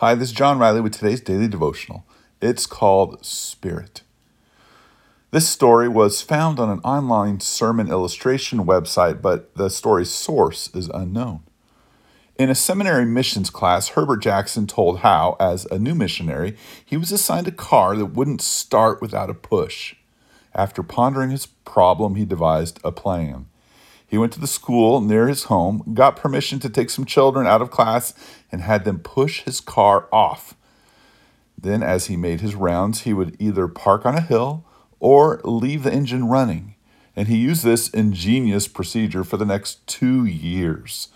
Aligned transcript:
Hi, 0.00 0.14
this 0.14 0.28
is 0.28 0.34
John 0.34 0.60
Riley 0.60 0.80
with 0.80 0.92
today's 0.92 1.20
daily 1.20 1.48
devotional. 1.48 2.06
It's 2.40 2.66
called 2.66 3.26
Spirit. 3.26 4.02
This 5.32 5.48
story 5.48 5.88
was 5.88 6.22
found 6.22 6.60
on 6.60 6.70
an 6.70 6.78
online 6.84 7.40
sermon 7.40 7.88
illustration 7.88 8.64
website, 8.64 9.20
but 9.20 9.52
the 9.56 9.68
story's 9.68 10.10
source 10.10 10.70
is 10.72 10.88
unknown. 10.90 11.40
In 12.38 12.48
a 12.48 12.54
seminary 12.54 13.06
missions 13.06 13.50
class, 13.50 13.88
Herbert 13.88 14.18
Jackson 14.18 14.68
told 14.68 15.00
how, 15.00 15.36
as 15.40 15.64
a 15.64 15.80
new 15.80 15.96
missionary, 15.96 16.56
he 16.84 16.96
was 16.96 17.10
assigned 17.10 17.48
a 17.48 17.50
car 17.50 17.96
that 17.96 18.14
wouldn't 18.14 18.40
start 18.40 19.02
without 19.02 19.30
a 19.30 19.34
push. 19.34 19.96
After 20.54 20.84
pondering 20.84 21.30
his 21.30 21.46
problem, 21.46 22.14
he 22.14 22.24
devised 22.24 22.78
a 22.84 22.92
plan. 22.92 23.46
He 24.08 24.16
went 24.16 24.32
to 24.32 24.40
the 24.40 24.46
school 24.46 25.02
near 25.02 25.28
his 25.28 25.44
home, 25.44 25.92
got 25.92 26.16
permission 26.16 26.58
to 26.60 26.70
take 26.70 26.88
some 26.88 27.04
children 27.04 27.46
out 27.46 27.60
of 27.60 27.70
class, 27.70 28.14
and 28.50 28.62
had 28.62 28.84
them 28.84 29.00
push 29.00 29.42
his 29.42 29.60
car 29.60 30.08
off. 30.10 30.54
Then, 31.60 31.82
as 31.82 32.06
he 32.06 32.16
made 32.16 32.40
his 32.40 32.54
rounds, 32.54 33.02
he 33.02 33.12
would 33.12 33.36
either 33.38 33.68
park 33.68 34.06
on 34.06 34.16
a 34.16 34.22
hill 34.22 34.64
or 34.98 35.40
leave 35.44 35.82
the 35.82 35.92
engine 35.92 36.26
running. 36.26 36.74
And 37.14 37.28
he 37.28 37.36
used 37.36 37.64
this 37.64 37.90
ingenious 37.90 38.66
procedure 38.66 39.24
for 39.24 39.36
the 39.36 39.44
next 39.44 39.86
two 39.86 40.24
years. 40.24 41.08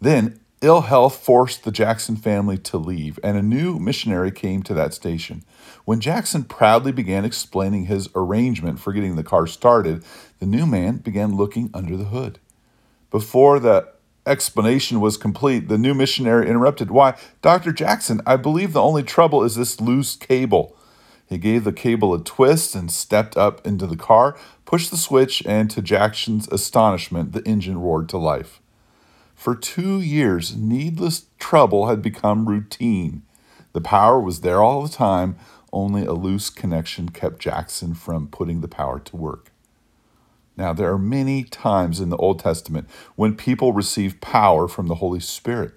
Then, 0.00 0.40
Ill 0.62 0.82
health 0.82 1.16
forced 1.16 1.64
the 1.64 1.72
Jackson 1.72 2.14
family 2.14 2.56
to 2.56 2.78
leave, 2.78 3.18
and 3.24 3.36
a 3.36 3.42
new 3.42 3.80
missionary 3.80 4.30
came 4.30 4.62
to 4.62 4.74
that 4.74 4.94
station. 4.94 5.42
When 5.84 5.98
Jackson 5.98 6.44
proudly 6.44 6.92
began 6.92 7.24
explaining 7.24 7.86
his 7.86 8.08
arrangement 8.14 8.78
for 8.78 8.92
getting 8.92 9.16
the 9.16 9.24
car 9.24 9.48
started, 9.48 10.04
the 10.38 10.46
new 10.46 10.64
man 10.64 10.98
began 10.98 11.36
looking 11.36 11.68
under 11.74 11.96
the 11.96 12.04
hood. 12.04 12.38
Before 13.10 13.58
the 13.58 13.88
explanation 14.24 15.00
was 15.00 15.16
complete, 15.16 15.66
the 15.66 15.76
new 15.76 15.94
missionary 15.94 16.48
interrupted. 16.48 16.92
Why, 16.92 17.16
Dr. 17.42 17.72
Jackson, 17.72 18.20
I 18.24 18.36
believe 18.36 18.72
the 18.72 18.80
only 18.80 19.02
trouble 19.02 19.42
is 19.42 19.56
this 19.56 19.80
loose 19.80 20.14
cable. 20.14 20.76
He 21.26 21.38
gave 21.38 21.64
the 21.64 21.72
cable 21.72 22.14
a 22.14 22.22
twist 22.22 22.76
and 22.76 22.88
stepped 22.88 23.36
up 23.36 23.66
into 23.66 23.88
the 23.88 23.96
car, 23.96 24.36
pushed 24.64 24.92
the 24.92 24.96
switch, 24.96 25.44
and 25.44 25.68
to 25.72 25.82
Jackson's 25.82 26.46
astonishment, 26.52 27.32
the 27.32 27.42
engine 27.42 27.80
roared 27.80 28.08
to 28.10 28.18
life. 28.18 28.60
For 29.42 29.56
two 29.56 30.00
years, 30.00 30.54
needless 30.54 31.26
trouble 31.40 31.88
had 31.88 32.00
become 32.00 32.48
routine. 32.48 33.22
The 33.72 33.80
power 33.80 34.20
was 34.20 34.42
there 34.42 34.62
all 34.62 34.84
the 34.84 34.88
time, 34.88 35.34
only 35.72 36.04
a 36.04 36.12
loose 36.12 36.48
connection 36.48 37.08
kept 37.08 37.40
Jackson 37.40 37.94
from 37.94 38.28
putting 38.28 38.60
the 38.60 38.68
power 38.68 39.00
to 39.00 39.16
work. 39.16 39.50
Now, 40.56 40.72
there 40.72 40.92
are 40.92 40.98
many 40.98 41.42
times 41.42 41.98
in 41.98 42.08
the 42.08 42.16
Old 42.18 42.38
Testament 42.38 42.88
when 43.16 43.34
people 43.34 43.72
receive 43.72 44.20
power 44.20 44.68
from 44.68 44.86
the 44.86 44.94
Holy 45.02 45.18
Spirit. 45.18 45.72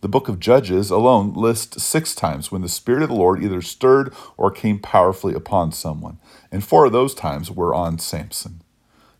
The 0.00 0.08
book 0.08 0.28
of 0.28 0.40
Judges 0.40 0.90
alone 0.90 1.34
lists 1.34 1.84
six 1.84 2.16
times 2.16 2.50
when 2.50 2.62
the 2.62 2.68
Spirit 2.68 3.04
of 3.04 3.10
the 3.10 3.14
Lord 3.14 3.44
either 3.44 3.62
stirred 3.62 4.12
or 4.36 4.50
came 4.50 4.80
powerfully 4.80 5.34
upon 5.34 5.70
someone, 5.70 6.18
and 6.50 6.64
four 6.64 6.86
of 6.86 6.92
those 6.92 7.14
times 7.14 7.48
were 7.48 7.76
on 7.76 8.00
Samson. 8.00 8.63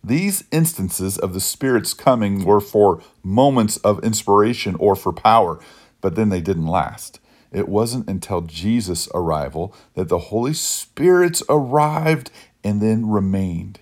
These 0.04 0.44
instances 0.52 1.16
of 1.16 1.32
the 1.32 1.40
Spirit's 1.40 1.94
coming 1.94 2.44
were 2.44 2.60
for 2.60 3.02
moments 3.22 3.78
of 3.78 4.04
inspiration 4.04 4.74
or 4.74 4.94
for 4.94 5.14
power, 5.14 5.58
but 6.02 6.14
then 6.14 6.28
they 6.28 6.42
didn't 6.42 6.66
last. 6.66 7.20
It 7.50 7.70
wasn't 7.70 8.10
until 8.10 8.42
Jesus' 8.42 9.08
arrival 9.14 9.74
that 9.94 10.10
the 10.10 10.18
Holy 10.18 10.52
Spirit's 10.52 11.42
arrived 11.48 12.30
and 12.62 12.82
then 12.82 13.08
remained. 13.08 13.80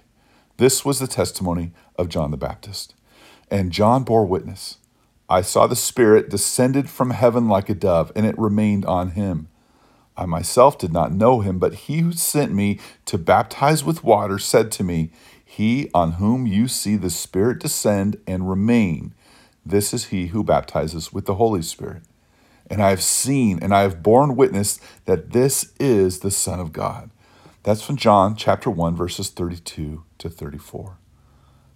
This 0.58 0.84
was 0.84 1.00
the 1.00 1.08
testimony 1.08 1.72
of 1.96 2.08
John 2.08 2.30
the 2.30 2.36
Baptist. 2.36 2.94
And 3.50 3.72
John 3.72 4.04
bore 4.04 4.24
witness 4.24 4.76
I 5.28 5.40
saw 5.40 5.66
the 5.66 5.74
Spirit 5.74 6.30
descended 6.30 6.88
from 6.88 7.10
heaven 7.10 7.48
like 7.48 7.68
a 7.68 7.74
dove, 7.74 8.12
and 8.14 8.26
it 8.26 8.38
remained 8.38 8.84
on 8.84 9.12
him. 9.12 9.48
I 10.16 10.26
myself 10.26 10.78
did 10.78 10.92
not 10.92 11.12
know 11.12 11.40
him, 11.40 11.58
but 11.58 11.74
he 11.74 11.98
who 12.00 12.12
sent 12.12 12.52
me 12.52 12.78
to 13.06 13.18
baptize 13.18 13.82
with 13.82 14.04
water 14.04 14.38
said 14.38 14.70
to 14.72 14.84
me, 14.84 15.10
he 15.56 15.91
on 15.92 16.13
whom 16.13 16.46
you 16.46 16.67
see 16.67 16.96
the 16.96 17.11
Spirit 17.11 17.58
descend 17.58 18.17
and 18.27 18.48
remain, 18.48 19.13
this 19.67 19.92
is 19.92 20.07
he 20.07 20.29
who 20.29 20.42
baptizes 20.42 21.13
with 21.13 21.27
the 21.27 21.35
Holy 21.35 21.61
Spirit. 21.61 22.05
And 22.70 22.83
I 22.83 22.89
have 22.89 23.02
seen 23.02 23.58
and 23.61 23.74
I 23.74 23.83
have 23.83 24.02
borne 24.02 24.35
witness 24.35 24.80
that 25.05 25.33
this 25.33 25.74
is 25.79 26.20
the 26.20 26.30
Son 26.30 26.58
of 26.58 26.73
God. 26.73 27.11
That's 27.64 27.83
from 27.83 27.98
John 27.98 28.35
chapter 28.35 28.70
1, 28.70 28.96
verses 28.96 29.29
32 29.29 30.05
to 30.17 30.30
34. 30.30 30.96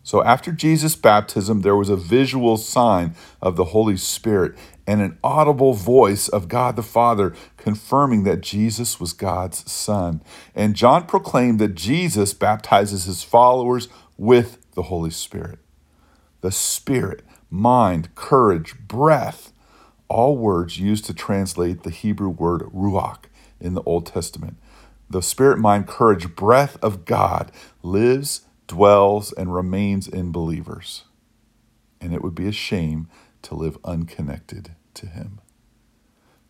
So 0.07 0.23
after 0.23 0.53
Jesus' 0.53 0.95
baptism, 0.95 1.63
there 1.63 1.75
was 1.75 1.89
a 1.89 1.97
visual 1.97 2.57
sign 2.59 3.17
of 3.43 3.57
the 3.57 3.65
Holy 3.65 3.97
Spirit 3.97 4.55
and 4.87 5.03
an 5.03 5.19
audible 5.25 5.75
voice 5.75 6.29
of 6.29 6.47
God 6.47 6.77
the 6.77 6.85
Father 6.85 7.35
confirming 7.57 8.23
that 8.23 8.41
Jesus 8.41 9.01
was 9.01 9.13
God's 9.13 9.69
Son. 9.69 10.23
And 10.55 10.77
John 10.77 11.07
proclaimed 11.07 11.59
that 11.59 11.75
Jesus 11.75 12.35
baptizes 12.35 13.07
his 13.07 13.25
followers 13.25 13.89
with 14.17 14.59
the 14.75 14.85
Holy 14.85 15.11
Spirit. 15.11 15.59
The 16.41 16.53
Spirit, 16.53 17.25
mind, 17.51 18.15
courage, 18.15 18.79
breath, 18.87 19.53
all 20.07 20.37
words 20.37 20.79
used 20.79 21.05
to 21.07 21.15
translate 21.15 21.83
the 21.83 21.91
Hebrew 21.91 22.29
word 22.29 22.61
ruach 22.73 23.25
in 23.61 23.75
the 23.75 23.83
Old 23.83 24.07
Testament. 24.07 24.57
The 25.11 25.21
spirit, 25.21 25.59
mind, 25.59 25.89
courage, 25.89 26.37
breath 26.37 26.79
of 26.81 27.05
God 27.05 27.51
lives 27.83 28.43
dwells, 28.67 29.33
and 29.33 29.55
remains 29.55 30.09
in 30.09 30.33
believers. 30.33 31.05
And 32.01 32.15
it 32.15 32.23
would 32.23 32.35
be 32.35 32.49
a 32.49 32.53
shame 32.53 33.09
to 33.43 33.55
live 33.55 33.79
unconnected 33.85 34.75
to 34.95 35.07
Him. 35.07 35.41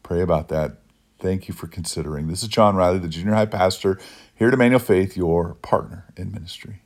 Pray 0.03 0.21
about 0.21 0.49
that. 0.49 0.78
Thank 1.19 1.49
you 1.49 1.54
for 1.54 1.66
considering. 1.66 2.28
This 2.28 2.43
is 2.43 2.49
John 2.49 2.77
Riley, 2.77 2.99
the 2.99 3.09
junior 3.09 3.34
high 3.34 3.47
pastor 3.47 3.99
here 4.34 4.49
at 4.49 4.54
Emmanuel 4.54 4.81
Faith, 4.81 5.16
your 5.16 5.54
partner 5.54 6.06
in 6.16 6.31
ministry. 6.31 6.82